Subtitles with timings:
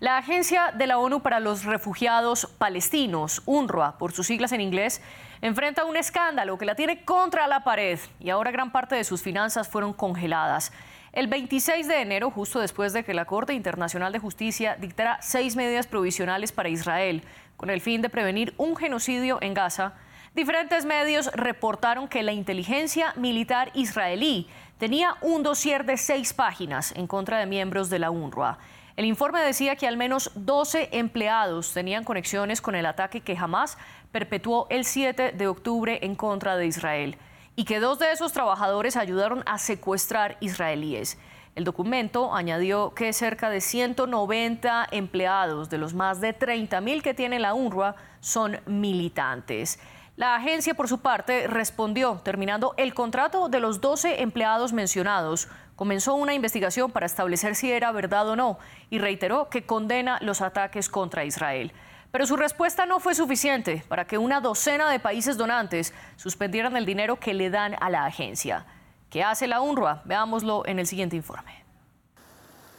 [0.00, 5.02] La Agencia de la ONU para los Refugiados Palestinos, UNRWA por sus siglas en inglés,
[5.42, 9.22] enfrenta un escándalo que la tiene contra la pared y ahora gran parte de sus
[9.22, 10.72] finanzas fueron congeladas.
[11.12, 15.56] El 26 de enero, justo después de que la Corte Internacional de Justicia dictara seis
[15.56, 17.24] medidas provisionales para Israel
[17.56, 19.94] con el fin de prevenir un genocidio en Gaza,
[20.32, 24.46] diferentes medios reportaron que la inteligencia militar israelí
[24.78, 28.58] tenía un dossier de seis páginas en contra de miembros de la UNRWA.
[28.98, 33.78] El informe decía que al menos 12 empleados tenían conexiones con el ataque que jamás
[34.10, 37.16] perpetuó el 7 de octubre en contra de Israel
[37.54, 41.16] y que dos de esos trabajadores ayudaron a secuestrar israelíes.
[41.54, 47.38] El documento añadió que cerca de 190 empleados de los más de 30.000 que tiene
[47.38, 49.78] la UNRWA son militantes.
[50.16, 55.46] La agencia, por su parte, respondió, terminando el contrato de los 12 empleados mencionados.
[55.78, 58.58] Comenzó una investigación para establecer si era verdad o no
[58.90, 61.72] y reiteró que condena los ataques contra Israel.
[62.10, 66.84] Pero su respuesta no fue suficiente para que una docena de países donantes suspendieran el
[66.84, 68.66] dinero que le dan a la agencia.
[69.08, 70.02] ¿Qué hace la UNRWA?
[70.04, 71.62] Veámoslo en el siguiente informe.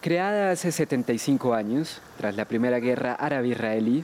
[0.01, 4.03] Creada hace 75 años, tras la Primera Guerra Árabe-Israelí,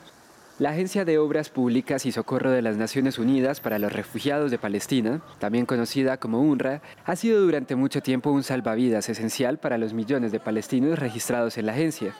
[0.57, 4.57] la Agencia de Obras Públicas y Socorro de las Naciones Unidas para los Refugiados de
[4.57, 9.93] Palestina, también conocida como UNRWA, ha sido durante mucho tiempo un salvavidas esencial para los
[9.93, 12.13] millones de palestinos registrados en la agencia.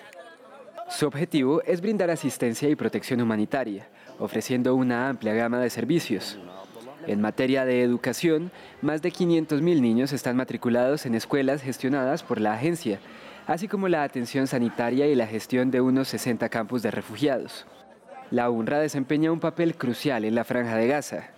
[0.89, 3.87] Su objetivo es brindar asistencia y protección humanitaria,
[4.19, 6.37] ofreciendo una amplia gama de servicios.
[7.07, 12.53] En materia de educación, más de 500.000 niños están matriculados en escuelas gestionadas por la
[12.53, 12.99] agencia,
[13.47, 17.65] así como la atención sanitaria y la gestión de unos 60 campos de refugiados.
[18.31, 21.29] La UNRWA desempeña un papel crucial en la franja de Gaza.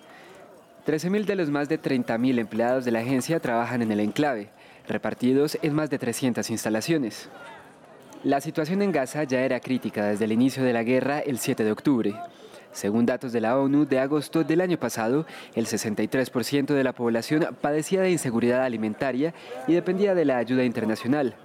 [0.85, 4.49] 13.000 de los más de 30.000 empleados de la agencia trabajan en el enclave,
[4.87, 7.29] repartidos en más de 300 instalaciones.
[8.23, 11.65] La situación en Gaza ya era crítica desde el inicio de la guerra el 7
[11.65, 12.15] de octubre.
[12.71, 15.25] Según datos de la ONU de agosto del año pasado,
[15.55, 19.33] el 63% de la población padecía de inseguridad alimentaria
[19.67, 21.35] y dependía de la ayuda internacional,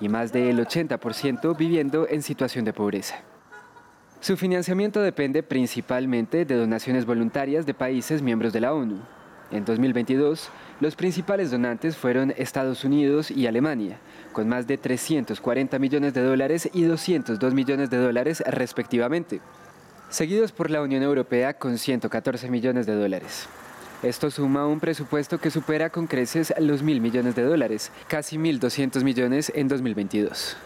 [0.00, 3.24] y más del 80% viviendo en situación de pobreza.
[4.20, 8.98] Su financiamiento depende principalmente de donaciones voluntarias de países miembros de la ONU.
[9.52, 13.98] En 2022, los principales donantes fueron Estados Unidos y Alemania,
[14.32, 19.40] con más de 340 millones de dólares y 202 millones de dólares respectivamente,
[20.10, 23.48] seguidos por la Unión Europea con 114 millones de dólares.
[24.02, 29.02] Esto suma un presupuesto que supera con creces los mil millones de dólares, casi 1.200
[29.04, 30.56] millones en 2022.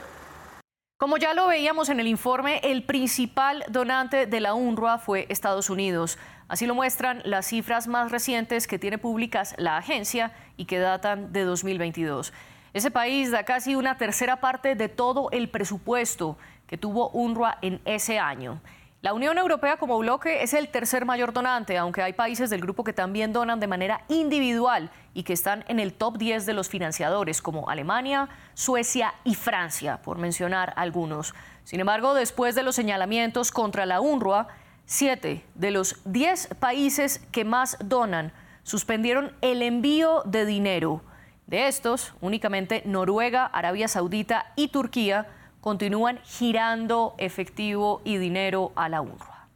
[1.02, 5.68] Como ya lo veíamos en el informe, el principal donante de la UNRWA fue Estados
[5.68, 6.16] Unidos.
[6.46, 11.32] Así lo muestran las cifras más recientes que tiene públicas la agencia y que datan
[11.32, 12.32] de 2022.
[12.72, 17.80] Ese país da casi una tercera parte de todo el presupuesto que tuvo UNRWA en
[17.84, 18.60] ese año.
[19.02, 22.84] La Unión Europea como bloque es el tercer mayor donante, aunque hay países del grupo
[22.84, 26.68] que también donan de manera individual y que están en el top 10 de los
[26.68, 31.34] financiadores, como Alemania, Suecia y Francia, por mencionar algunos.
[31.64, 34.46] Sin embargo, después de los señalamientos contra la UNRWA,
[34.86, 41.02] siete de los 10 países que más donan suspendieron el envío de dinero.
[41.48, 45.26] De estos, únicamente Noruega, Arabia Saudita y Turquía
[45.62, 49.48] continúan girando efectivo y dinero a la UNRWA.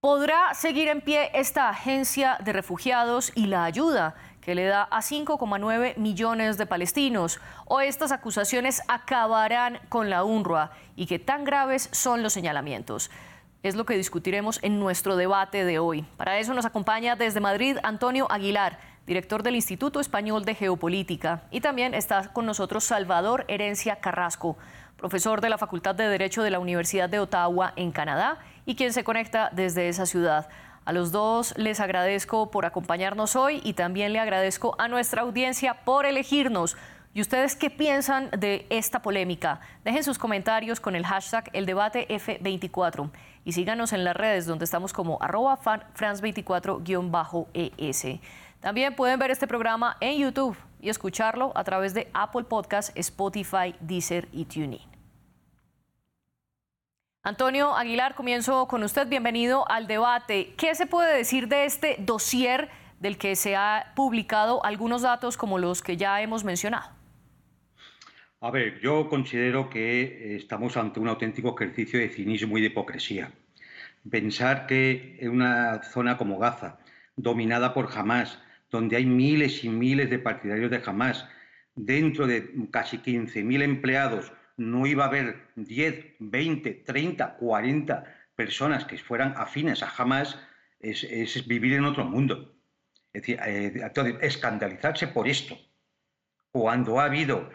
[0.00, 5.02] ¿Podrá seguir en pie esta agencia de refugiados y la ayuda que le da a
[5.02, 7.38] 5,9 millones de palestinos?
[7.66, 10.70] ¿O estas acusaciones acabarán con la UNRWA?
[10.96, 13.10] ¿Y qué tan graves son los señalamientos?
[13.62, 16.02] Es lo que discutiremos en nuestro debate de hoy.
[16.16, 21.42] Para eso nos acompaña desde Madrid Antonio Aguilar, director del Instituto Español de Geopolítica.
[21.50, 24.58] Y también está con nosotros Salvador Herencia Carrasco,
[24.98, 28.92] profesor de la Facultad de Derecho de la Universidad de Ottawa en Canadá y quien
[28.92, 30.48] se conecta desde esa ciudad.
[30.84, 35.84] A los dos les agradezco por acompañarnos hoy y también le agradezco a nuestra audiencia
[35.84, 36.76] por elegirnos.
[37.14, 39.60] ¿Y ustedes qué piensan de esta polémica?
[39.82, 43.10] Dejen sus comentarios con el hashtag el debate F24
[43.44, 48.20] y síganos en las redes donde estamos como arroba france24-es.
[48.60, 53.74] También pueden ver este programa en YouTube y escucharlo a través de Apple Podcasts, Spotify,
[53.80, 54.82] Deezer y TuneIn.
[57.22, 59.08] Antonio Aguilar, comienzo con usted.
[59.08, 60.54] Bienvenido al debate.
[60.56, 62.68] ¿Qué se puede decir de este dossier
[63.00, 66.97] del que se ha publicado algunos datos como los que ya hemos mencionado?
[68.40, 73.32] A ver, yo considero que estamos ante un auténtico ejercicio de cinismo y de hipocresía.
[74.08, 76.78] Pensar que en una zona como Gaza,
[77.16, 78.40] dominada por Hamas,
[78.70, 81.26] donde hay miles y miles de partidarios de Hamas,
[81.74, 88.04] dentro de casi 15.000 empleados no iba a haber 10, 20, 30, 40
[88.36, 90.38] personas que fueran afines a Hamas,
[90.78, 92.54] es, vivir en otro mundo.
[93.12, 95.58] Es decir, eh, escandalizarse por esto,
[96.52, 97.50] cuando ha habido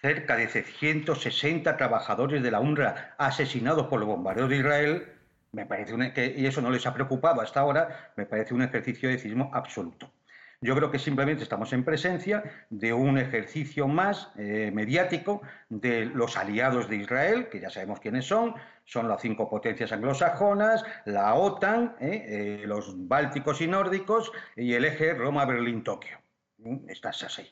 [0.00, 5.12] cerca de 160 trabajadores de la UNRWA asesinados por los bombardeos de Israel,
[5.52, 9.08] me parece que, y eso no les ha preocupado hasta ahora, me parece un ejercicio
[9.08, 10.12] de cinismo absoluto.
[10.60, 16.36] Yo creo que simplemente estamos en presencia de un ejercicio más eh, mediático de los
[16.36, 18.54] aliados de Israel, que ya sabemos quiénes son,
[18.84, 24.86] son las cinco potencias anglosajonas, la OTAN, eh, eh, los bálticos y nórdicos y el
[24.86, 26.18] eje Roma-Berlín-Tokio.
[26.58, 27.46] Mm, Estás así.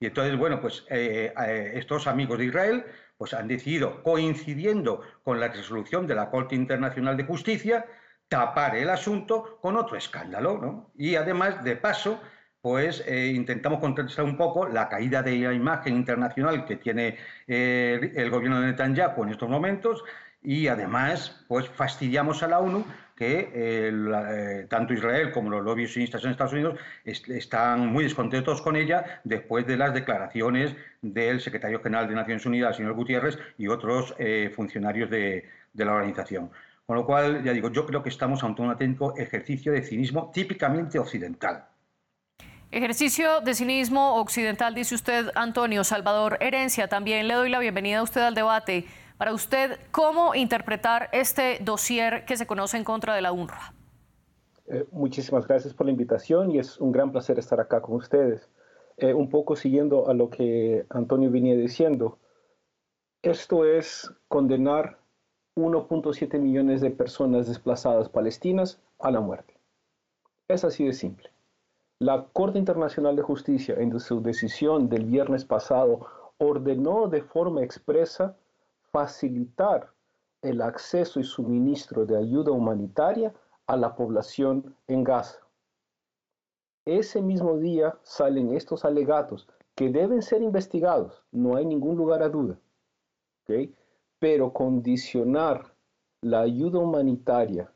[0.00, 2.84] Y entonces, bueno, pues estos amigos de Israel
[3.16, 7.84] pues han decidido, coincidiendo con la resolución de la Corte Internacional de Justicia,
[8.28, 10.92] tapar el asunto con otro escándalo, ¿no?
[10.96, 12.20] Y además, de paso,
[12.60, 17.16] pues eh, intentamos contrastar un poco la caída de la imagen internacional que tiene
[17.46, 20.04] eh, el gobierno de Netanyahu en estos momentos
[20.42, 22.84] y además pues fastidiamos a la ONU
[23.18, 28.76] que eh, tanto Israel como los lobbies sionistas en Estados Unidos están muy descontentos con
[28.76, 34.14] ella después de las declaraciones del secretario general de Naciones Unidas, señor Gutiérrez, y otros
[34.54, 36.50] funcionarios de, de la organización.
[36.86, 40.30] Con lo cual, ya digo, yo creo que estamos ante un auténtico ejercicio de cinismo
[40.32, 41.64] típicamente occidental.
[42.70, 46.86] Ejercicio de cinismo occidental, dice usted, Antonio Salvador Herencia.
[46.86, 48.84] También le doy la bienvenida a usted al debate.
[49.16, 53.72] Para usted, ¿cómo interpretar este dossier que se conoce en contra de la UNRWA?
[54.66, 58.50] Eh, muchísimas gracias por la invitación y es un gran placer estar acá con ustedes.
[58.98, 62.18] Eh, un poco siguiendo a lo que Antonio venía diciendo,
[63.22, 64.98] esto es condenar
[65.56, 69.54] 1.7 millones de personas desplazadas palestinas a la muerte.
[70.48, 71.30] Es así de simple.
[72.00, 76.06] La Corte Internacional de Justicia, en su decisión del viernes pasado,
[76.38, 78.36] ordenó de forma expresa
[78.92, 79.90] facilitar
[80.40, 83.34] el acceso y suministro de ayuda humanitaria
[83.66, 85.40] a la población en Gaza.
[86.84, 92.28] Ese mismo día salen estos alegatos que deben ser investigados, no hay ningún lugar a
[92.28, 92.60] duda,
[94.20, 95.74] pero condicionar
[96.20, 97.72] la ayuda humanitaria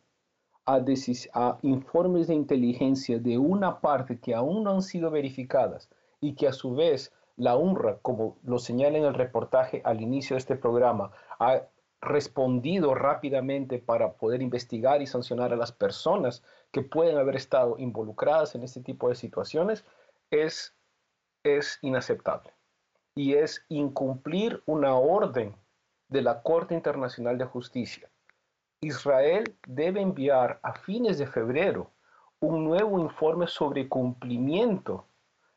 [0.66, 5.88] a, informes de inteligencia de una parte que aún no han sido verificadas
[6.20, 10.34] y que a su vez la UNRWA, como lo señala en el reportaje al inicio
[10.34, 11.10] de este programa,
[11.40, 11.62] ha
[12.00, 18.54] respondido rápidamente para poder investigar y sancionar a las personas que pueden haber estado involucradas
[18.54, 19.84] en este tipo de situaciones,
[20.30, 20.74] es,
[21.42, 22.52] es inaceptable.
[23.14, 25.54] Y es incumplir una orden
[26.08, 28.11] de la Corte Internacional de Justicia
[28.82, 31.90] Israel debe enviar a fines de febrero
[32.40, 35.06] un nuevo informe sobre cumplimiento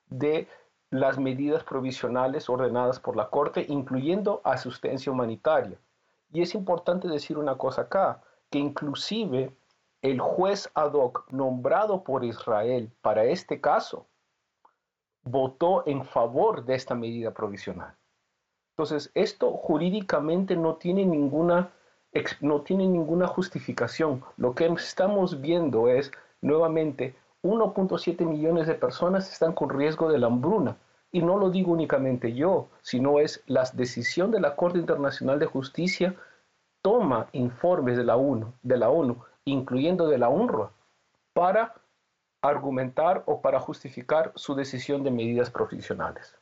[0.08, 0.48] de
[0.92, 5.80] las medidas provisionales ordenadas por la Corte, incluyendo asistencia humanitaria.
[6.32, 9.52] Y es importante decir una cosa acá, que inclusive
[10.04, 14.06] el juez ad hoc nombrado por Israel para este caso
[15.24, 17.96] votó en favor de esta medida provisional.
[18.78, 21.72] Entonces, esto jurídicamente no tiene ninguna
[22.42, 24.24] no tiene ninguna justificación.
[24.38, 30.28] Lo que estamos viendo es, nuevamente, 1.7 millones de personas están con riesgo de la
[30.28, 30.78] hambruna.
[31.12, 35.46] Y no lo digo únicamente yo, sino es la decisión de la Corte Internacional de
[35.46, 36.16] Justicia
[36.82, 40.72] toma informes de la ONU, de la ONU incluyendo de la UNRWA,
[41.34, 41.76] para
[42.42, 46.36] argumentar o para justificar su decisión de medidas profesionales.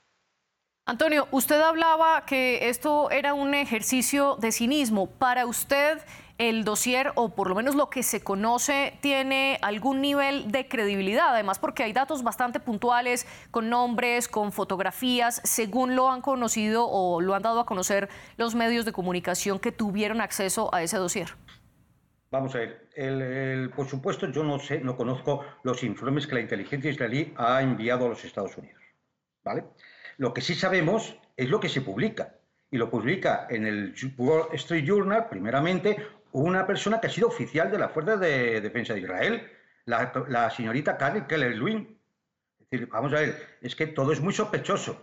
[0.86, 5.08] Antonio, usted hablaba que esto era un ejercicio de cinismo.
[5.08, 5.98] Para usted,
[6.38, 11.30] el dossier, o por lo menos lo que se conoce, tiene algún nivel de credibilidad,
[11.30, 17.22] además porque hay datos bastante puntuales, con nombres, con fotografías, según lo han conocido o
[17.22, 21.30] lo han dado a conocer los medios de comunicación que tuvieron acceso a ese dossier.
[22.30, 26.92] Vamos a ver, por supuesto yo no sé, no conozco los informes que la inteligencia
[26.92, 28.84] israelí ha enviado a los Estados Unidos,
[29.46, 29.64] ¿vale?
[30.24, 32.36] Lo que sí sabemos es lo que se publica.
[32.72, 35.98] Y lo publica en el Wall Street Journal, primeramente,
[36.32, 39.52] una persona que ha sido oficial de la Fuerza de Defensa de Israel,
[39.84, 42.00] la, señorita Carrie Keller Lewin.
[42.58, 45.02] Es decir, vamos a ver, es que todo es muy sospechoso.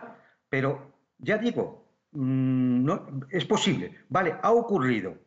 [0.49, 2.91] Pero ya digo, mm,
[3.29, 5.19] es posible, vale, ha ocurrido.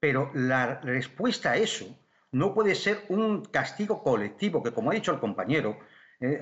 [0.00, 1.94] Pero la respuesta a eso
[2.32, 5.78] no puede ser un castigo colectivo, que como ha dicho el compañero,
[6.20, 6.40] eh,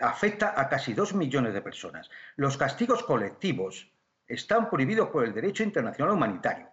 [0.00, 2.10] afecta a casi dos millones de personas.
[2.36, 3.90] Los castigos colectivos
[4.26, 6.68] están prohibidos por el derecho internacional humanitario.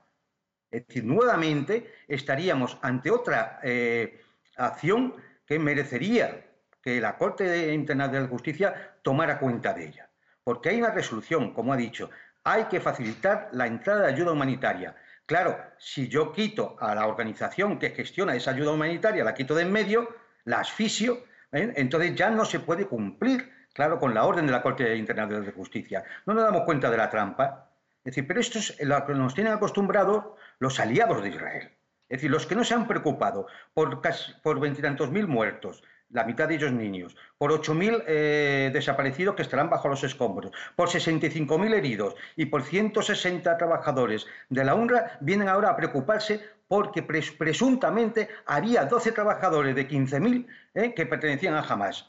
[0.70, 4.22] Es decir, nuevamente estaríamos ante otra eh,
[4.58, 5.16] acción
[5.46, 6.46] que merecería
[6.82, 10.10] que la Corte Internacional de Justicia tomara cuenta de ella.
[10.44, 12.10] Porque hay una resolución, como ha dicho,
[12.44, 14.96] Hay que facilitar la entrada de ayuda humanitaria.
[15.28, 19.62] Claro, si yo quito a la organización que gestiona esa ayuda humanitaria, la quito de
[19.62, 20.10] en medio,
[20.46, 21.74] la asfixio, ¿eh?
[21.76, 25.52] entonces ya no se puede cumplir, claro, con la orden de la Corte Internacional de
[25.52, 26.04] Justicia.
[26.26, 27.70] No nos damos cuenta de la trampa.
[28.04, 30.26] Es decir, pero esto es lo que nos tienen acostumbrados
[30.60, 31.72] los aliados de Israel.
[32.10, 34.02] Es decir, los que no se han preocupado por,
[34.42, 39.70] por veintitantos mil muertos, la mitad de ellos niños, por 8.000 eh, desaparecidos que estarán
[39.70, 45.70] bajo los escombros, por 65.000 heridos y por 160 trabajadores de la UNRWA, vienen ahora
[45.70, 46.42] a preocuparse
[46.72, 52.08] porque presuntamente había 12 trabajadores de 15.000 eh, que pertenecían a Hamas.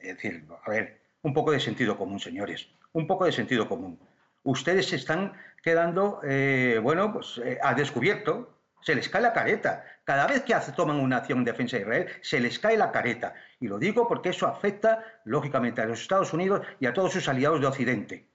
[0.00, 3.98] Es decir, a ver, un poco de sentido común, señores, un poco de sentido común.
[4.44, 9.84] Ustedes se están quedando, eh, bueno, pues a descubierto, se les cae la careta.
[10.04, 13.34] Cada vez que toman una acción en defensa de Israel, se les cae la careta.
[13.60, 17.28] Y lo digo porque eso afecta, lógicamente, a los Estados Unidos y a todos sus
[17.28, 18.26] aliados de Occidente,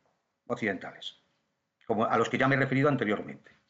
[0.45, 1.17] occidentales,
[1.88, 3.61] como a los que ya me he referido anteriormente.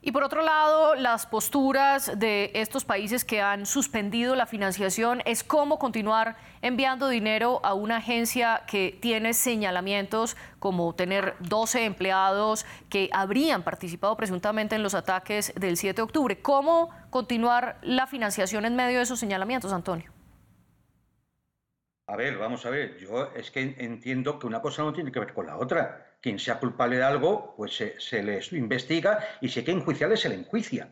[0.00, 5.42] Y por otro lado, las posturas de estos países que han suspendido la financiación es
[5.42, 13.10] cómo continuar enviando dinero a una agencia que tiene señalamientos como tener 12 empleados que
[13.12, 16.40] habrían participado presuntamente en los ataques del 7 de octubre.
[16.40, 20.12] ¿Cómo continuar la financiación en medio de esos señalamientos, Antonio?
[22.06, 25.20] A ver, vamos a ver, yo es que entiendo que una cosa no tiene que
[25.20, 29.60] ver con la otra quien sea culpable de algo, pues se, le investiga y si
[29.60, 30.90] hay que se le enjuicia.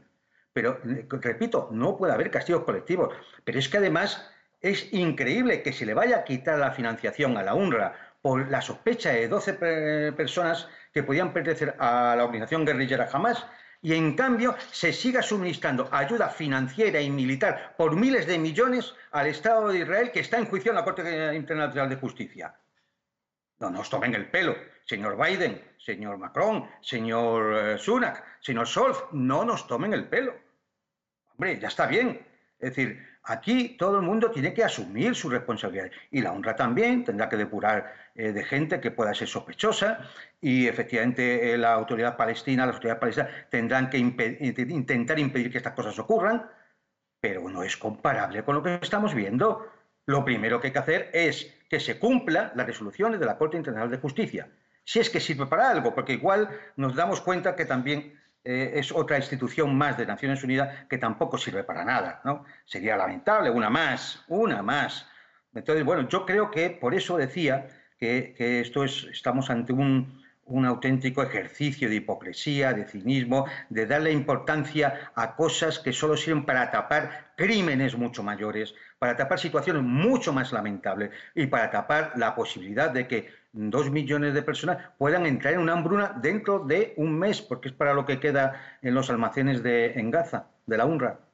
[0.52, 3.14] Pero, repito, no puede haber castigos colectivos.
[3.44, 4.30] Pero es que además
[4.60, 8.62] es increíble que se le vaya a quitar la financiación a la UNRWA por la
[8.62, 13.46] sospecha de 12 personas que podían pertenecer a la organización guerrillera Hamas
[13.82, 19.26] y en cambio se siga suministrando ayuda financiera y militar por miles de millones al
[19.26, 22.54] Estado de Israel que está en juicio en la Corte Internacional de Justicia.
[23.58, 24.54] No nos tomen el pelo
[24.86, 30.34] señor Biden, señor Macron, señor eh, Sunak, señor Scholz, no nos tomen el pelo.
[31.32, 32.24] Hombre, ya está bien.
[32.58, 37.04] Es decir, aquí todo el mundo tiene que asumir su responsabilidad y la honra también
[37.04, 40.08] tendrá que depurar eh, de gente que pueda ser sospechosa
[40.40, 45.74] y efectivamente eh, la autoridad palestina, las autoridades palestinas tendrán que intentar impedir que estas
[45.74, 46.48] cosas ocurran,
[47.20, 49.66] pero no es comparable con lo que estamos viendo.
[50.06, 53.56] Lo primero que hay que hacer es que se cumplan las resoluciones de la Corte
[53.56, 54.48] Internacional de Justicia
[54.86, 58.92] si es que sirve para algo, porque igual nos damos cuenta que también eh, es
[58.92, 62.44] otra institución más de Naciones Unidas que tampoco sirve para nada, ¿no?
[62.64, 65.08] Sería lamentable, una más, una más.
[65.52, 67.66] Entonces, bueno, yo creo que por eso decía
[67.98, 74.12] que, esto es, estamos ante un, un auténtico ejercicio de hipocresía, de cinismo, de darle
[74.12, 80.32] importancia a cosas que solo sirven para tapar crímenes mucho mayores, para tapar situaciones mucho
[80.32, 85.54] más lamentables y para tapar la posibilidad de que dos millones de personas puedan entrar
[85.54, 89.10] en una hambruna dentro de un mes, porque es para lo que queda en los
[89.10, 91.25] almacenes de, en Gaza, de la UNRWA.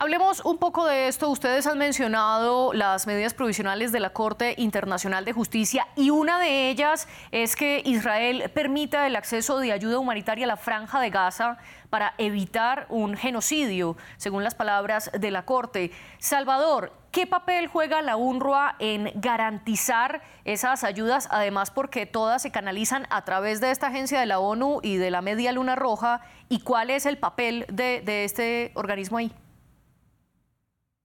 [0.00, 1.28] Hablemos un poco de esto.
[1.28, 6.70] Ustedes han mencionado las medidas provisionales de la Corte Internacional de Justicia y una de
[6.70, 11.58] ellas es que Israel permita el acceso de ayuda humanitaria a la franja de Gaza
[11.90, 15.90] para evitar un genocidio, según las palabras de la Corte.
[16.18, 21.26] Salvador, ¿qué papel juega la UNRWA en garantizar esas ayudas?
[21.32, 25.10] Además, porque todas se canalizan a través de esta agencia de la ONU y de
[25.10, 26.20] la Media Luna Roja.
[26.48, 29.32] ¿Y cuál es el papel de, de este organismo ahí?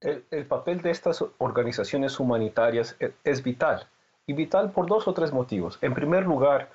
[0.03, 3.87] El, papel de estas organizaciones humanitarias e, es, vital.
[4.25, 5.77] Y vital por dos o tres motivos.
[5.81, 6.69] En primer lugar,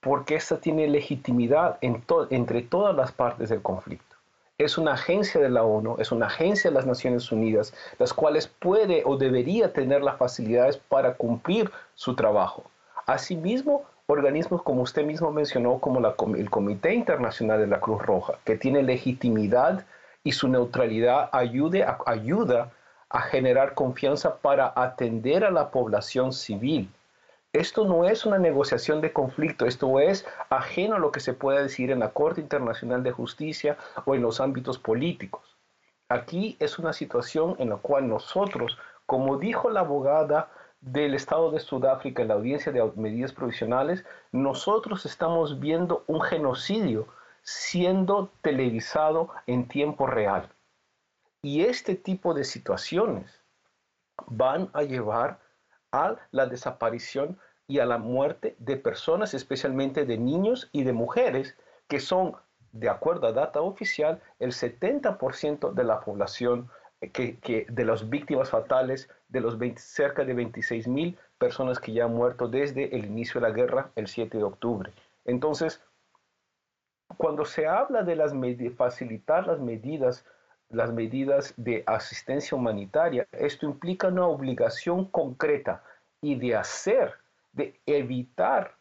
[0.00, 4.16] porque esta tiene legitimidad entre todas las partes del conflicto.
[4.58, 8.46] Es una agencia de la ONU, es una agencia de las Naciones Unidas, las cuales
[8.46, 12.64] puede o debería tener las facilidades para cumplir su trabajo.
[13.06, 16.00] Asimismo, organismos como usted mismo mencionó, como
[16.36, 19.86] el Comité Internacional de la Cruz Roja, que tiene legitimidad
[20.24, 22.70] y su neutralidad ayude ayuda
[23.08, 26.88] a generar confianza para atender a la población civil.
[27.52, 31.62] Esto no es una negociación de conflicto, esto es ajeno a lo que se puede
[31.62, 35.56] decir en la Corte Internacional de Justicia o en los ámbitos políticos.
[36.08, 40.48] Aquí es una situación en la cual nosotros, como dijo la abogada
[40.80, 47.08] del Estado de Sudáfrica en la audiencia de medidas provisionales, nosotros estamos viendo un genocidio
[47.42, 50.48] siendo televisado en tiempo real.
[51.42, 53.42] Y este tipo de situaciones
[54.26, 55.40] van a llevar
[55.92, 61.56] a la desaparición y a la muerte de personas, especialmente de niños y de mujeres,
[61.88, 62.36] que son,
[62.72, 66.68] de acuerdo a data oficial, el 70% de la población
[67.12, 72.14] que, de las víctimas fatales, de los cerca de 26 mil personas que ya han
[72.14, 74.92] muerto desde el inicio de la guerra, el 7 de octubre.
[75.24, 75.80] Entonces,
[77.20, 80.24] cuando se habla de facilitar las medidas,
[80.70, 85.84] las medidas de asistencia humanitaria, esto implica una obligación concreta
[86.22, 87.12] y de hacer,
[87.52, 88.74] de evitar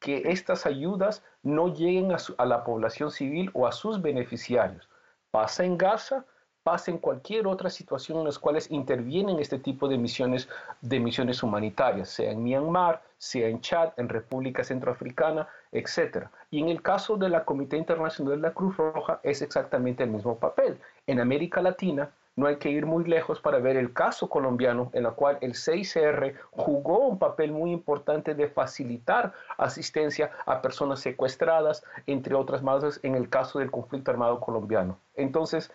[0.00, 4.88] que estas ayudas no lleguen a, a la población civil o a sus beneficiarios.
[5.30, 6.24] Pasa en Gaza,
[6.62, 10.48] pasa en cualquier otra situación en las cuales intervienen este tipo de misiones,
[10.80, 16.26] de misiones humanitarias, sea en Myanmar, sea en Chad, en República Centroafricana, etc.
[16.50, 20.10] Y en el caso de la Comité Internacional de la Cruz Roja es exactamente el
[20.10, 20.78] mismo papel.
[21.06, 25.04] En América Latina no hay que ir muy lejos para ver el caso colombiano en
[25.04, 31.84] el cual el CICR jugó un papel muy importante de facilitar asistencia a personas secuestradas,
[32.06, 34.98] entre otras más en el caso del conflicto armado colombiano.
[35.14, 35.70] Entonces,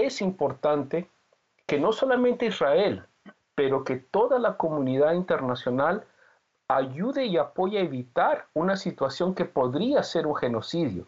[0.00, 1.08] es importante
[1.66, 3.04] que no solamente Israel,
[3.54, 6.04] pero que toda la comunidad internacional
[6.68, 11.06] ayude y apoye a evitar una situación que podría ser un genocidio.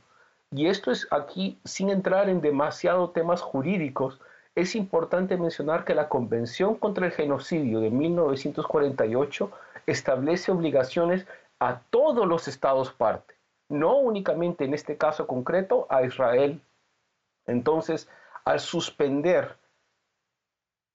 [0.50, 4.20] Y esto es aquí, sin entrar en demasiados temas jurídicos,
[4.54, 9.50] es importante mencionar que la Convención contra el Genocidio de 1948
[9.86, 11.26] establece obligaciones
[11.58, 13.34] a todos los estados parte,
[13.68, 16.60] no únicamente en este caso concreto a Israel.
[17.46, 18.08] Entonces,
[18.44, 19.56] al suspender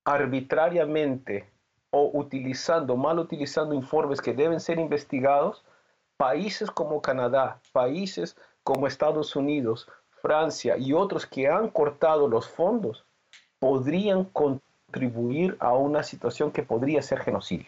[0.06, 1.50] arbitrariamente
[1.92, 5.64] o utilizando, mal utilizando informes que deben ser investigados,
[6.18, 9.88] países como Canadá, países como Estados Unidos,
[10.22, 13.06] Francia y otros que han cortado los fondos,
[13.60, 17.68] podrían contribuir a una situación que podría ser genocidio.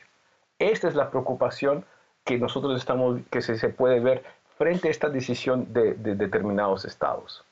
[0.59, 1.85] Esta es la preocupación
[2.23, 4.23] que nosotros estamos, que se, puede ver
[4.57, 7.43] frente a esta decisión de determinados estados.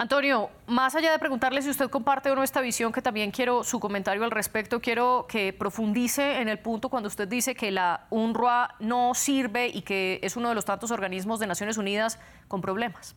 [0.00, 3.64] Antonio, más allá de preguntarle si usted comparte o no esta visión, que también quiero
[3.64, 8.06] su comentario al respecto, quiero que profundice en el punto cuando usted dice que la
[8.10, 12.60] UNRWA no sirve y que es uno de los tantos organismos de Naciones Unidas con
[12.60, 13.16] problemas.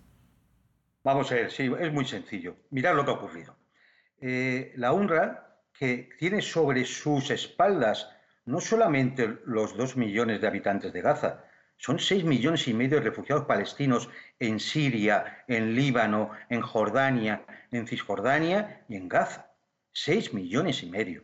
[1.03, 2.55] Vamos a ver, sí, es muy sencillo.
[2.71, 3.55] Mirad lo que ha ocurrido.
[4.19, 8.09] Eh, la UNRWA, que tiene sobre sus espaldas
[8.45, 11.43] no solamente los dos millones de habitantes de Gaza,
[11.81, 14.07] son seis millones y medio de refugiados palestinos
[14.39, 19.49] en Siria, en Líbano, en Jordania, en Cisjordania y en Gaza.
[19.91, 21.23] Seis millones y medio.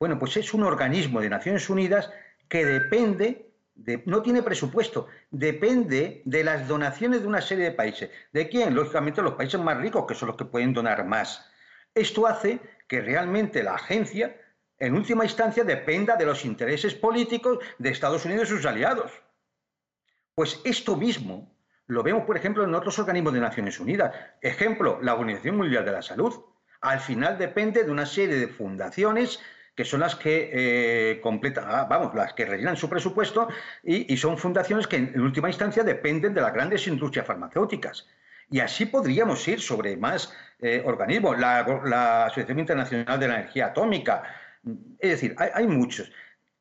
[0.00, 2.10] Bueno, pues es un organismo de Naciones Unidas
[2.48, 8.08] que depende, de, no tiene presupuesto, depende de las donaciones de una serie de países.
[8.32, 8.74] ¿De quién?
[8.74, 11.52] Lógicamente los países más ricos, que son los que pueden donar más.
[11.94, 14.40] Esto hace que realmente la agencia,
[14.78, 19.21] en última instancia, dependa de los intereses políticos de Estados Unidos y sus aliados.
[20.34, 21.52] Pues esto mismo
[21.86, 24.14] lo vemos, por ejemplo, en otros organismos de Naciones Unidas.
[24.40, 26.34] Ejemplo, la Organización Mundial de la Salud.
[26.80, 29.40] Al final depende de una serie de fundaciones
[29.74, 33.48] que son las que eh, completan, ah, vamos, las que rellenan su presupuesto
[33.82, 38.06] y, son fundaciones que en, última instancia dependen de las grandes industrias farmacéuticas.
[38.50, 44.22] Y así podríamos ir sobre más eh, organismos, la, Asociación Internacional de la Energía Atómica.
[44.98, 46.12] Es decir, hay, hay muchos.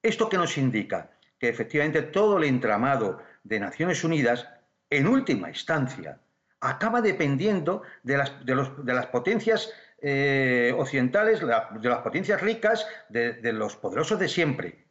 [0.02, 1.10] ¿Esto qué nos indica?
[1.38, 4.48] Que efectivamente todo el entramado de Naciones Unidas,
[4.90, 6.20] en última instancia,
[6.60, 9.74] acaba dependiendo de las, de las potencias
[10.04, 14.86] eh, occidentales, de las potencias ricas, de, los poderosos de siempre.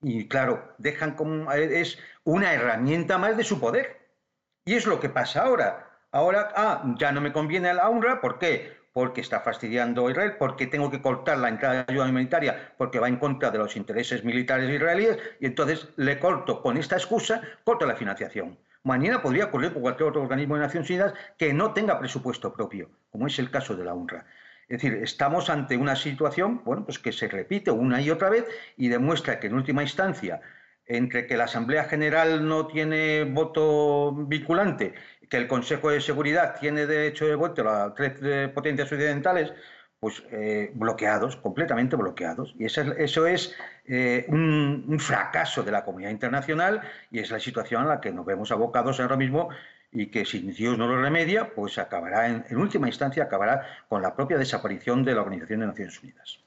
[0.00, 4.00] Y claro, dejan como es una herramienta más de su poder.
[4.64, 5.90] Y es lo que pasa ahora.
[6.12, 8.83] Ahora, ah, ya no me conviene la UNRWA, ¿por qué?
[8.94, 12.98] Porque está fastidiando a Israel, porque tengo que cortar la entrada de ayuda humanitaria, porque
[12.98, 17.42] va en contra de los intereses militares israelíes, y entonces le corto con esta excusa,
[17.64, 18.56] corto la financiación.
[18.84, 22.88] Mañana podría ocurrir con cualquier otro organismo de Naciones Unidas que no tenga presupuesto propio,
[23.10, 24.24] como es el caso de la UNRWA.
[24.68, 28.46] Es decir, estamos ante una situación bueno, pues que se repite una y otra vez
[28.76, 30.40] y demuestra que en última instancia
[30.86, 34.94] entre que la Asamblea General no tiene voto vinculante,
[35.28, 39.52] que el Consejo de Seguridad tiene derecho de voto a las tres eh, potencias occidentales,
[40.00, 42.54] pues eh, bloqueados, completamente bloqueados.
[42.58, 43.56] Y eso es,
[43.86, 48.26] eh, un, fracaso de la comunidad internacional y es la situación a la que nos
[48.26, 49.48] vemos abocados ahora mismo
[49.92, 54.14] y que si Dios no lo remedia, pues acabará, en última instancia, acabará con la
[54.14, 56.43] propia desaparición de la Organización de Naciones Unidas.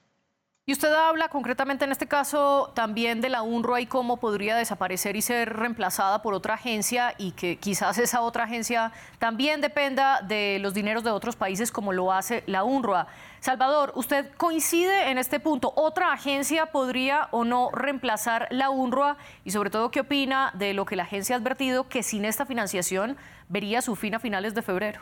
[0.68, 5.16] Y usted habla concretamente en este caso también de la UNRWA y cómo podría desaparecer
[5.16, 10.58] y ser reemplazada por otra agencia y que quizás esa otra agencia también dependa de
[10.60, 13.06] los dineros de otros países como lo hace la UNRWA.
[13.40, 15.72] Salvador, ¿usted coincide en este punto?
[15.74, 19.16] ¿Otra agencia podría o no reemplazar la UNRWA?
[19.44, 22.44] Y sobre todo, ¿qué opina de lo que la agencia ha advertido que sin esta
[22.44, 23.16] financiación
[23.48, 25.00] vería su fin a finales de febrero?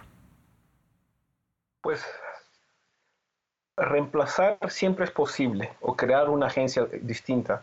[1.81, 2.07] Pues
[3.77, 7.63] reemplazar siempre es posible o crear una agencia distinta.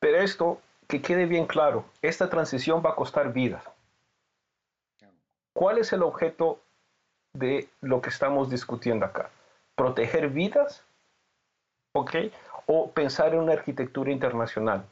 [0.00, 3.64] Pero esto, que quede bien claro, esta transición va a costar vidas.
[5.54, 6.58] ¿cuál es el objeto
[7.32, 9.30] de lo que estamos discutiendo acá?
[9.76, 10.84] ¿Proteger vidas?
[11.94, 12.16] ¿Ok?
[12.66, 14.84] ¿O pensar en una arquitectura internacional?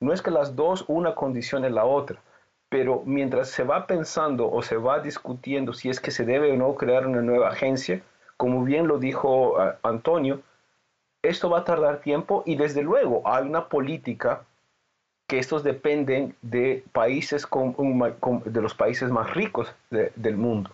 [0.00, 2.20] No es que las dos, una condicione la otra,
[2.68, 6.56] pero mientras se va pensando o se va discutiendo si es que se debe o
[6.56, 8.00] no crear una nueva agencia,
[8.36, 10.40] como bien lo dijo ah, Antonio,
[11.22, 14.42] esto va a tardar tiempo y desde luego hay una política
[15.26, 20.70] que estos dependen de países de los países más ricos del mundo.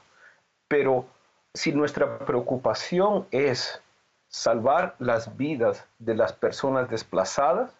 [0.67, 1.07] Pero
[1.55, 3.81] si nuestra preocupación es
[4.29, 7.73] salvar las vidas de las personas desplazadas,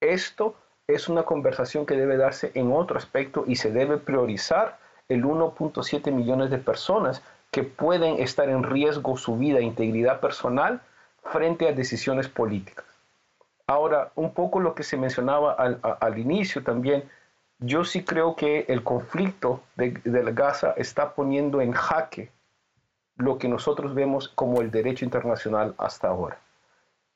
[0.00, 0.54] esto
[0.86, 6.10] es una conversación que debe darse en otro aspecto y se debe priorizar el 1.7
[6.12, 10.80] millones de personas que pueden estar en riesgo su vida e integridad personal
[11.22, 12.84] frente a decisiones políticas.
[13.68, 17.08] Ahora, un poco lo que se mencionaba al, inicio también,
[17.60, 22.32] yo sí creo que el conflicto de, de Gaza está poniendo en jaque
[23.16, 26.38] lo que nosotros vemos como el derecho internacional hasta ahora.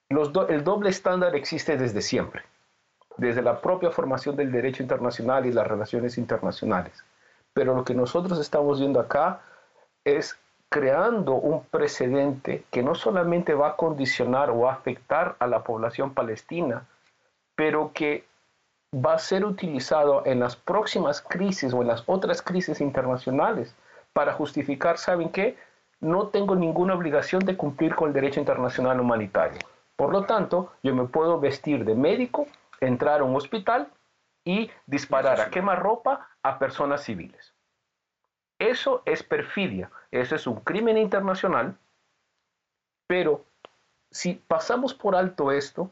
[0.09, 2.44] el doble estándar existe desde siempre
[3.16, 6.92] desde la propia formación del derecho internacional y las relaciones internacionales.
[7.53, 9.40] Pero lo que nosotros estamos viendo acá
[10.07, 10.38] es
[10.69, 16.87] creando un precedente que no solamente va a condicionar o afectar a la población palestina,
[17.55, 18.25] pero que
[18.95, 23.75] va a ser utilizado en las próximas crisis o en las otras crisis internacionales
[24.12, 25.57] para justificar, ¿saben qué?
[26.01, 29.59] No tengo ninguna obligación de cumplir con el derecho internacional humanitario.
[29.97, 32.47] Por lo tanto, yo me puedo vestir de médico
[32.81, 33.88] entrar a un hospital
[34.45, 37.56] y disparar a quemarropa a personas civiles.
[38.59, 41.77] Eso es perfidia, eso es un crimen internacional,
[43.07, 43.45] pero
[44.11, 45.90] si pasamos por alto esto,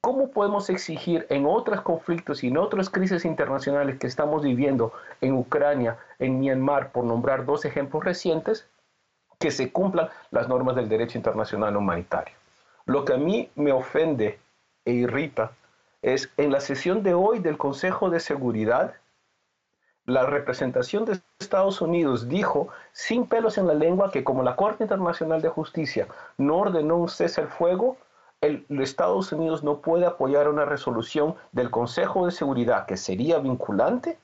[0.00, 5.34] ¿cómo podemos exigir en otros conflictos y en otras crisis internacionales que estamos viviendo en
[5.34, 8.66] Ucrania, en Myanmar, por nombrar dos ejemplos recientes,
[9.38, 12.34] que se cumplan las normas del derecho internacional humanitario?
[12.84, 14.40] Lo que a mí me ofende
[14.84, 15.52] e irrita
[16.02, 18.94] es en la sesión de hoy del Consejo de Seguridad,
[20.08, 24.82] la representación de Estados Unidos dijo sin pelos en la lengua que como la Corte
[24.82, 27.98] Internacional de Justicia no ordenó un cese al fuego,
[28.40, 34.18] el, Estados Unidos no puede apoyar una resolución del Consejo de Seguridad que sería vinculante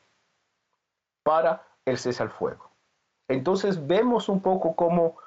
[1.22, 2.70] para el cese al fuego.
[3.28, 5.18] Entonces vemos un poco cómo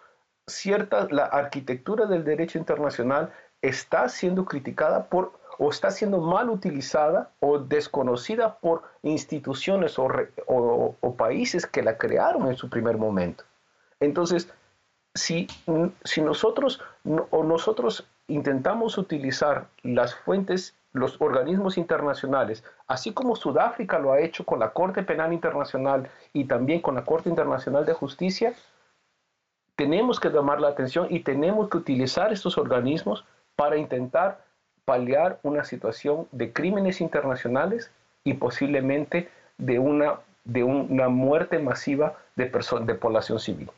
[0.48, 7.32] cierta la arquitectura del derecho internacional está siendo criticada por o está siendo mal utilizada
[7.40, 13.44] o desconocida por instituciones o, países que la crearon en su primer momento.
[14.00, 14.50] Entonces,
[15.16, 15.48] si,
[16.04, 16.80] si nosotros
[17.32, 24.46] o nosotros intentamos utilizar las fuentes, los organismos internacionales, así como Sudáfrica lo ha hecho
[24.46, 28.54] con la Corte Penal Internacional y también con la Corte Internacional de Justicia,
[29.76, 34.47] tenemos que tomar la atención y tenemos que utilizar estos organismos para intentar
[34.88, 37.92] paliar una situación de crímenes internacionales
[38.24, 43.70] y posiblemente de una, de una muerte masiva de, de población civil.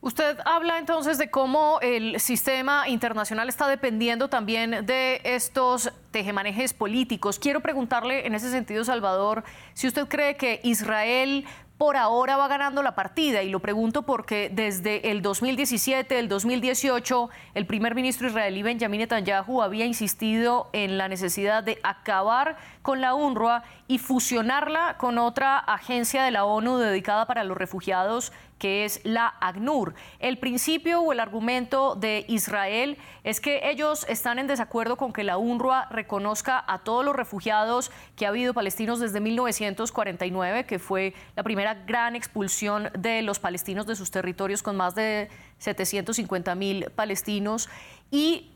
[0.00, 7.38] Usted habla entonces de cómo el sistema internacional está dependiendo también de estos tejemanejes políticos.
[7.38, 11.44] Quiero preguntarle en ese sentido, Salvador, si usted cree que Israel
[11.78, 13.42] por ahora va ganando la partida.
[13.42, 19.62] Y lo pregunto porque desde el 2017, el 2018, el primer ministro israelí Benjamin Netanyahu
[19.62, 26.22] había insistido en la necesidad de acabar con la UNRWA y fusionarla con otra agencia
[26.22, 29.94] de la ONU dedicada para los refugiados que es la ACNUR.
[30.18, 35.24] El principio o el argumento de Israel es que ellos están en desacuerdo con que
[35.24, 41.14] la UNRWA reconozca a todos los refugiados que ha habido palestinos desde 1949, que fue
[41.34, 46.90] la primera gran expulsión de los palestinos de sus territorios con más de 750 mil
[46.94, 47.68] palestinos.
[48.10, 48.52] Y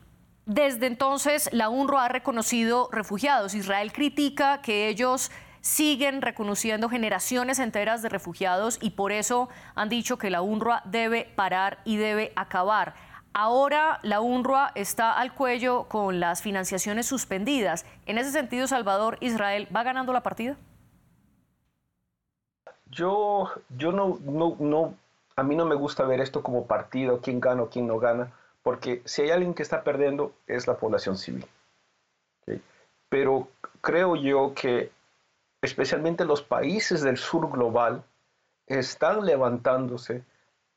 [0.47, 3.55] desde entonces la UNRWA ha reconocido refugiados.
[3.55, 5.31] Israel critica que ellos
[5.61, 11.31] siguen reconociendo generaciones enteras de refugiados y por eso han dicho que la UNRWA debe
[11.37, 12.95] parar y debe acabar.
[13.33, 17.87] Ahora la UNRWA está al cuello con las financiaciones suspendidas.
[18.07, 20.57] En ese sentido, Salvador, Israel va ganando la partida.
[22.91, 24.95] Yo, yo no, no, no,
[25.37, 28.33] a mí no me gusta ver esto como partido, quién gana o quién no gana,
[28.65, 31.47] porque si hay alguien que está perdiendo es la población civil.
[33.09, 33.49] Pero
[33.81, 34.91] creo yo que
[35.63, 38.03] especialmente los países del sur global,
[38.67, 40.23] están levantándose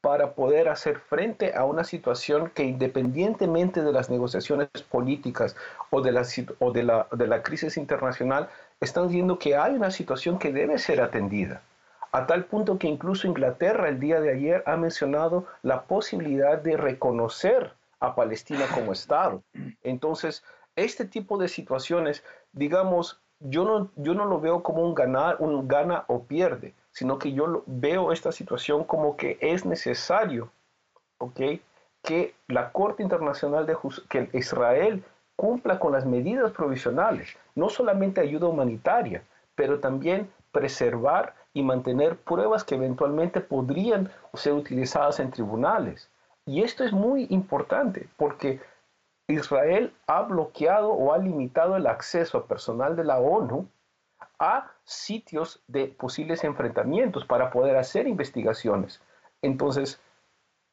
[0.02, 5.56] para poder hacer frente a una situación que independientemente de las negociaciones políticas
[5.92, 8.50] o de la, crisis internacional,
[8.82, 11.62] están viendo que hay una situación que debe ser atendida.
[12.12, 16.76] a tal punto que incluso Inglaterra el día de ayer ha mencionado la posibilidad de
[16.78, 19.42] reconocer a Palestina como Estado.
[19.84, 20.44] Entonces,
[20.76, 25.68] este tipo de situaciones, digamos, yo no, yo no lo veo como un ganar, un
[25.68, 30.50] gana o pierde, sino que yo veo esta situación como que es necesario,
[31.18, 31.40] ¿ok?
[32.02, 35.04] Que la Corte Internacional de Justicia, que Israel
[35.36, 39.24] cumpla con las medidas provisionales, no solamente ayuda humanitaria,
[39.56, 46.10] pero también preservar y mantener pruebas que eventualmente podrían ser utilizadas en tribunales.
[46.46, 48.60] Y esto es muy importante porque
[49.28, 53.68] Israel ha bloqueado o ha limitado el acceso a personal de la ONU
[54.40, 59.02] a sitios de posibles enfrentamientos para poder hacer investigaciones.
[59.42, 60.02] Entonces,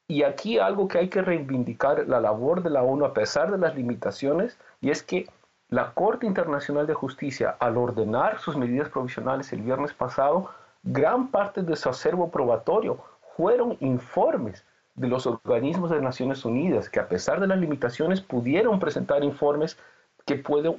[0.09, 3.59] y aquí algo que hay que reivindicar la labor de la ONU a pesar de
[3.59, 5.29] las limitaciones, y es que
[5.69, 10.51] la Corte Internacional de Justicia, al ordenar sus medidas provisionales el viernes pasado,
[10.83, 12.99] gran parte de su acervo probatorio
[13.37, 18.79] fueron informes de los organismos de Naciones Unidas, que a pesar de las limitaciones pudieron
[18.79, 19.79] presentar informes
[20.27, 20.77] que fueron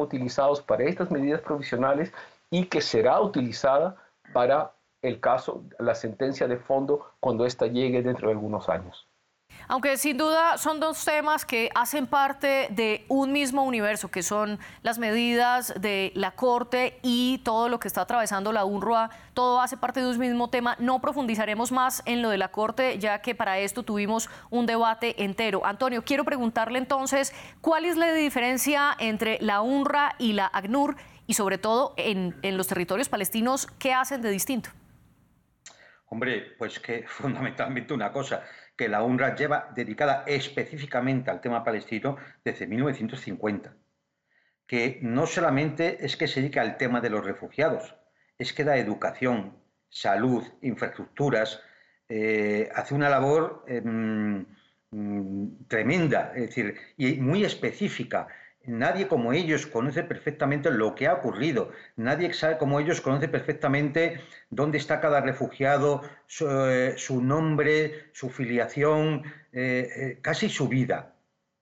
[0.00, 2.12] utilizados para estas medidas provisionales
[2.50, 3.96] y que será utilizada
[4.32, 4.72] para
[5.02, 9.09] el caso, la sentencia de fondo, cuando ésta llegue dentro de algunos años.
[9.68, 14.58] Aunque sin duda son dos temas que hacen parte de un mismo universo, que son
[14.82, 19.76] las medidas de la Corte y todo lo que está atravesando la UNRWA, todo hace
[19.76, 20.74] parte de un mismo tema.
[20.80, 25.22] No profundizaremos más en lo de la Corte, ya que para esto tuvimos un debate
[25.22, 25.64] entero.
[25.64, 31.34] Antonio, quiero preguntarle entonces, ¿cuál es la diferencia entre la UNRWA y la ACNUR y
[31.34, 34.70] sobre todo en, en los territorios palestinos, qué hacen de distinto?
[36.08, 38.42] Hombre, pues que fundamentalmente una cosa,
[38.80, 43.76] que la UNRWA lleva dedicada específicamente al tema palestino desde 1950,
[44.66, 47.94] que no solamente es que se dedica al tema de los refugiados,
[48.38, 49.54] es que da educación,
[49.90, 51.60] salud, infraestructuras,
[52.08, 54.46] eh, hace una labor em,
[54.90, 58.28] mm, tremenda, es decir, y muy específica
[58.66, 61.70] Nadie como ellos conoce perfectamente lo que ha ocurrido.
[61.96, 64.20] Nadie como ellos conoce perfectamente
[64.50, 71.14] dónde está cada refugiado, su, eh, nombre, su filiación, eh, eh, casi su vida.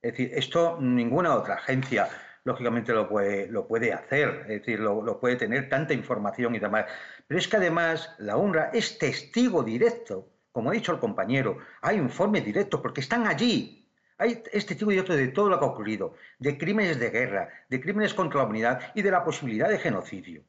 [0.02, 2.08] Es decir, esto ninguna otra agencia
[2.44, 6.58] lógicamente lo puede, lo puede hacer, es decir, lo, lo, puede tener tanta información y
[6.58, 6.86] demás.
[7.26, 11.98] Pero es que además la UNRWA es testigo directo, como ha dicho el compañero, hay
[11.98, 13.77] informes directos porque están allí,
[14.18, 17.80] hay este tipo de de todo lo que ha ocurrido, de crímenes de guerra, de
[17.80, 20.42] crímenes contra la humanidad y de la posibilidad de genocidio.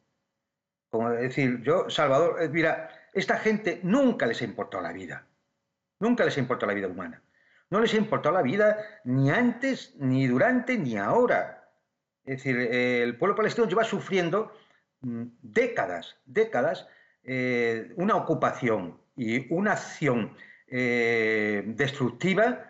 [0.89, 5.27] Como decir, yo, Salvador, eh, mira, esta gente nunca les ha importado la vida.
[5.99, 7.21] Nunca les ha importado la vida humana.
[7.69, 11.69] No les ha importado la vida ni antes, ni durante, ni ahora.
[12.25, 14.51] Es decir, el pueblo palestino lleva sufriendo
[15.01, 16.87] mm, décadas, décadas,
[17.23, 20.35] eh, una ocupación y una acción
[20.67, 22.68] eh, destructiva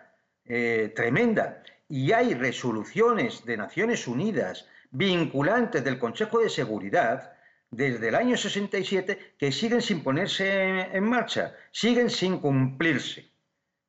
[0.52, 1.62] eh, tremenda.
[1.88, 7.34] Y hay resoluciones de Naciones Unidas vinculantes del Consejo de Seguridad
[7.70, 13.30] desde el año 67 que siguen sin ponerse en marcha, siguen sin cumplirse,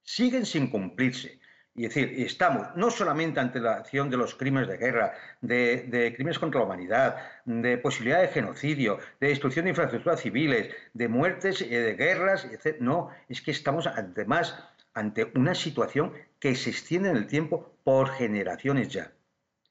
[0.03, 1.41] siguen sin cumplirse.
[1.73, 6.13] Y es decir, estamos no solamente ante la acción de los crímenes de guerra, de,
[6.15, 11.61] crímenes contra la humanidad, de posibilidad de genocidio, de destrucción de infraestructuras civiles, de muertes,
[11.61, 12.81] eh, de guerras, etc.
[12.81, 14.61] No, es que estamos además
[14.93, 19.13] ante una situación que se extiende en el tiempo por generaciones ya,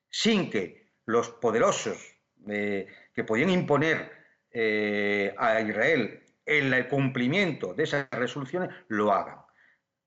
[0.08, 2.16] sin que los poderosos
[2.48, 4.10] eh, que podían imponer
[4.50, 9.38] eh, a Israel el cumplimiento de esas resoluciones lo hagan.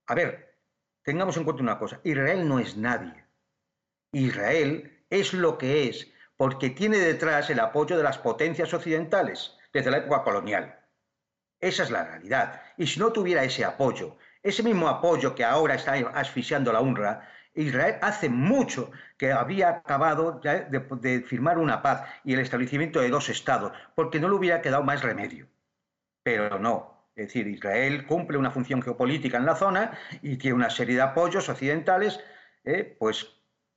[0.08, 0.58] A ver,
[1.04, 3.24] tengamos en cuenta una cosa, Israel no es nadie.
[4.12, 9.92] Israel es lo que es porque tiene detrás el apoyo de las potencias occidentales desde
[9.92, 10.80] la época colonial.
[11.60, 12.62] Esa es la realidad.
[12.78, 17.22] Y si no tuviera ese apoyo, ese mismo apoyo que ahora está asfixiando la UNRWA,
[17.56, 23.30] Israel hace mucho que había acabado de, firmar una paz y el establecimiento de dos
[23.30, 25.48] estados, porque no le hubiera quedado más remedio.
[26.24, 26.94] Pero no.
[27.16, 29.92] Es decir, Israel cumple una función geopolítica en la zona
[30.24, 32.20] y tiene una serie de apoyos occidentales,
[32.64, 33.28] eh, pues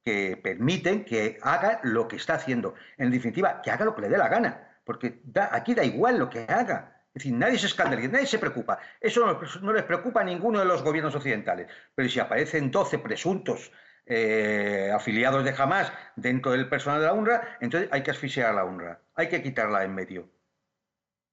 [0.03, 2.75] que permiten que haga lo que está haciendo.
[2.97, 6.31] En definitiva, que haga lo que le dé la gana, porque aquí da igual lo
[6.31, 6.96] que haga.
[7.17, 8.79] Es decir, nadie se escandaliza, nadie se preocupa.
[9.01, 11.67] Eso no, les preocupa a ninguno de los gobiernos occidentales.
[11.95, 13.73] Pero si aparecen 12 presuntos
[14.05, 18.53] eh, afiliados de Hamas dentro del personal de la UNRWA, entonces hay que asfixiar a
[18.53, 20.29] la UNRWA, hay que quitarla en medio.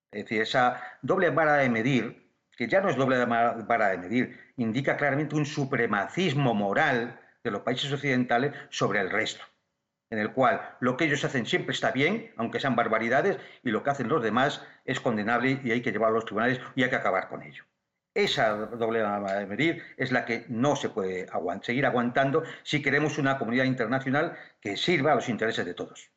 [0.09, 4.39] Es decir, esa doble vara de medir, que ya no es doble vara de medir,
[4.55, 9.43] indica claramente un supremacismo moral de los países occidentales sobre el resto.
[10.13, 13.81] En el cual lo que ellos hacen siempre está bien, aunque sean barbaridades, y lo
[13.81, 16.89] que hacen los demás es condenable y hay que llevarlo a los tribunales y hay
[16.91, 17.63] que acabar con ello.
[18.13, 21.25] Esa doble de medir es la que no se puede
[21.63, 26.12] seguir aguantando si queremos una comunidad internacional que sirva a los intereses de todos.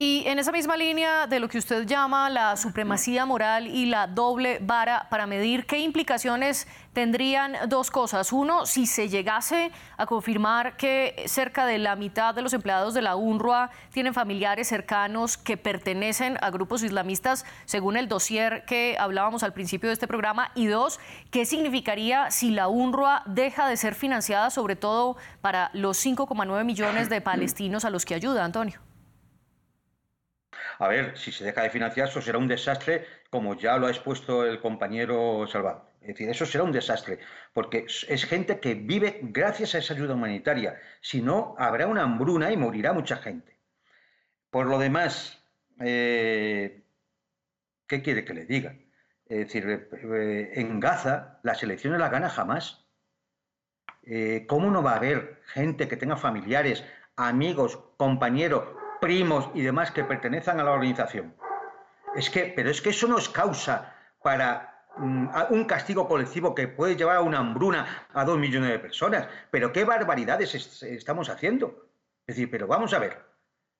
[0.00, 4.06] Y en esa misma línea de lo que usted llama la supremacía moral y la
[4.06, 8.32] doble vara para medir, ¿qué implicaciones tendrían dos cosas?
[8.32, 13.02] Uno, si se llegase a confirmar que cerca de la mitad de los empleados de
[13.02, 19.42] la UNRWA tienen familiares cercanos que pertenecen a grupos islamistas, según el dossier que hablábamos
[19.42, 20.52] al principio de este programa.
[20.54, 21.00] Y dos,
[21.32, 27.08] ¿qué significaría si la UNRWA deja de ser financiada, sobre todo para los 5,9 millones
[27.08, 28.87] de palestinos a los que ayuda, Antonio?
[30.78, 33.90] A ver, si se deja de financiar, eso será un desastre, como ya lo ha
[33.90, 35.88] expuesto el compañero Salvador.
[36.00, 37.18] Es decir, eso será un desastre,
[37.52, 40.80] porque es gente que vive gracias a esa ayuda humanitaria.
[41.00, 43.58] Si no, habrá una hambruna y morirá mucha gente.
[44.50, 45.44] Por lo demás,
[45.80, 46.84] eh,
[47.86, 48.76] ¿qué quiere que le diga?
[49.26, 52.86] Es decir, eh, en Gaza las elecciones las gana jamás.
[54.04, 56.84] Eh, ¿Cómo no va a haber gente que tenga familiares,
[57.16, 61.34] amigos, compañeros, primos y demás que pertenezcan a la organización.
[62.14, 66.68] Es que, pero es que eso no es causa para mm, un castigo colectivo que
[66.68, 69.28] puede llevar a una hambruna a dos millones de personas.
[69.50, 71.88] Pero qué barbaridades estamos haciendo.
[72.26, 73.18] Es decir, pero vamos a ver.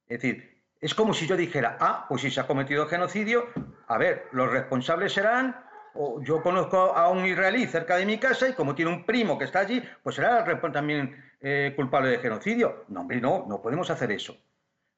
[0.07, 3.49] Es decir, es como si yo dijera, ah, pues si se ha cometido genocidio,
[3.89, 5.57] a ver, los responsables serán,
[5.95, 9.37] o yo conozco a un israelí cerca de mi casa y como tiene un primo
[9.37, 12.85] que está allí, pues será también eh, culpable de genocidio.
[12.89, 14.37] No, hombre, no, no podemos hacer eso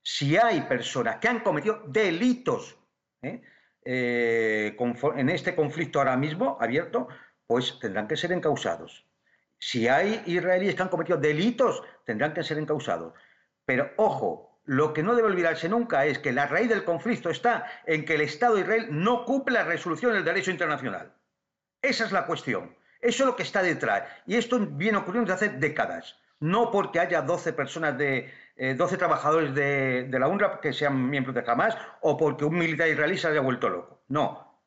[0.02, 2.78] si hay personas que han cometido delitos
[3.22, 3.42] ¿eh?
[3.84, 4.76] Eh,
[5.16, 7.08] en este conflicto ahora mismo abierto,
[7.46, 9.06] pues tendrán que ser encausados.
[9.58, 13.14] Si hay israelíes que han cometido delitos, tendrán que ser encausados.
[13.64, 17.66] Pero ojo, lo que no debe olvidarse nunca es que la raíz del conflicto está
[17.86, 21.14] en que el Estado de Israel no cumple la resolución del derecho internacional.
[21.82, 22.76] Esa es la cuestión.
[23.00, 24.04] Eso es lo que está detrás.
[24.26, 26.18] Y esto viene ocurriendo desde hace décadas.
[26.38, 31.34] No porque haya 12 personas de, 12 eh, trabajadores de, la UNRWA que sean miembros
[31.34, 34.02] de Hamas o porque un militar israelí se haya vuelto loco.
[34.08, 34.60] No.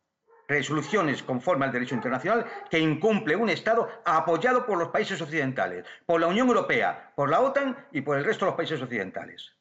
[0.48, 6.19] Resoluciones conforme al derecho internacional que incumple un Estado apoyado por los países occidentales, por
[6.19, 9.54] la Unión Europea, por la OTAN y por el resto de los países occidentales.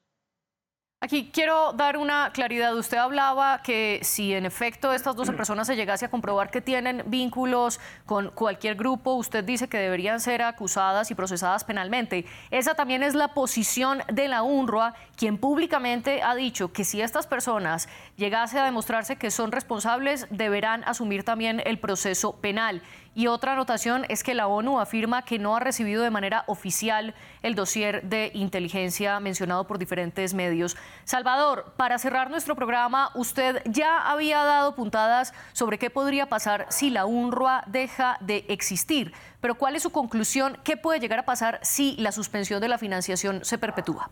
[1.04, 2.76] Aquí quiero dar una claridad.
[2.76, 7.02] Usted hablaba que si en efecto estas 12 personas se llegase a comprobar que tienen
[7.06, 12.24] vínculos con cualquier grupo, usted dice que deberían ser acusadas y procesadas penalmente.
[12.52, 17.26] Esa también es la posición de la UNRWA, quien públicamente ha dicho que si estas
[17.26, 22.80] personas llegase a demostrarse que son responsables, deberán asumir también el proceso penal.
[23.14, 27.14] Y otra anotación es que la ONU afirma que no ha recibido de manera oficial
[27.42, 30.78] el dossier de inteligencia mencionado por diferentes medios.
[31.04, 36.88] Salvador, para cerrar nuestro programa, usted ya había dado puntadas sobre qué podría pasar si
[36.88, 39.12] la UNRWA deja de existir.
[39.42, 40.56] Pero ¿cuál es su conclusión?
[40.64, 44.08] ¿Qué puede llegar a pasar si la suspensión de la financiación se perpetúa?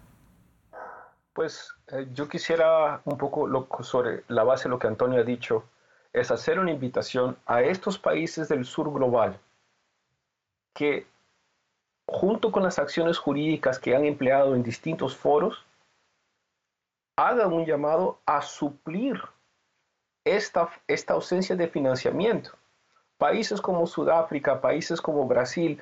[1.32, 3.48] Pues eh, yo quisiera un poco
[3.82, 5.64] sobre la base de lo que Antonio ha dicho
[6.12, 9.38] es hacer una invitación a estos países del sur global
[10.74, 11.06] que
[12.10, 15.64] junto con las acciones jurídicas que han empleado en distintos foros,
[17.16, 19.20] hagan un llamado a suplir
[20.24, 22.50] esta, esta ausencia de financiamiento.
[23.16, 25.80] Países como Sudáfrica, países como Brasil,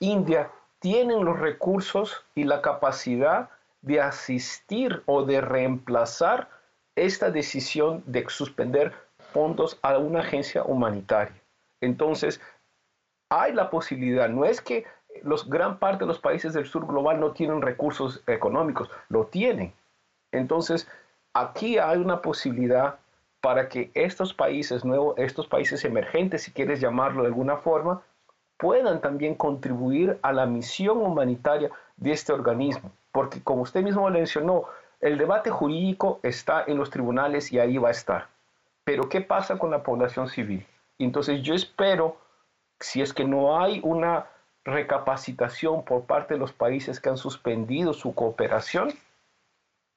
[0.00, 3.50] India, tienen los recursos y la capacidad
[3.82, 6.48] de asistir o de reemplazar
[6.96, 8.94] esta decisión de suspender
[9.32, 11.34] fondos a una agencia humanitaria.
[11.80, 12.40] Entonces,
[13.30, 14.84] hay la posibilidad, no es que
[15.46, 19.72] gran parte de los países del sur global no tienen recursos económicos, lo tienen.
[20.32, 20.88] Entonces,
[21.34, 22.98] aquí hay una posibilidad
[23.40, 28.02] para que estos países nuevos, estos países emergentes, si quieres llamarlo de alguna forma,
[28.56, 32.92] puedan también contribuir a la misión humanitaria de este organismo.
[33.10, 34.66] Porque como usted mismo mencionó,
[35.00, 38.28] el debate jurídico está en los tribunales y ahí va a estar.
[38.84, 40.66] Pero ¿qué pasa con la población civil?
[40.98, 42.16] Entonces yo espero,
[42.80, 44.26] si es que no hay una
[44.64, 48.92] recapacitación por parte de los países que han suspendido su cooperación,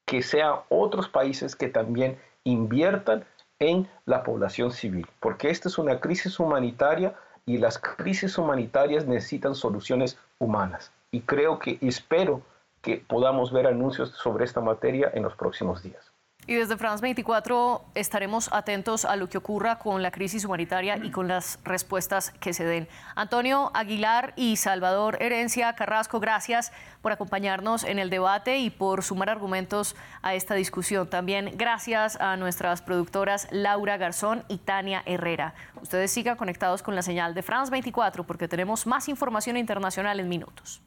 [0.05, 3.25] que sean otros países que también inviertan
[3.59, 7.15] en la población civil, porque esta es una crisis humanitaria
[7.45, 10.91] y las crisis humanitarias necesitan soluciones humanas.
[11.11, 12.41] Y creo que espero
[12.81, 16.11] que podamos ver anuncios sobre esta materia en los próximos días.
[16.47, 21.09] Y desde France 24 estaremos atentos a lo que ocurra con la crisis humanitaria y
[21.09, 22.87] con las respuestas que se den.
[23.15, 26.71] Antonio Aguilar y Salvador Herencia Carrasco, gracias
[27.01, 31.09] por acompañarnos en el debate y por sumar argumentos a esta discusión.
[31.09, 35.55] También gracias a nuestras productoras Laura Garzón y Tania Herrera.
[35.81, 40.29] Ustedes sigan conectados con la señal de France 24 porque tenemos más información internacional en
[40.29, 40.83] minutos.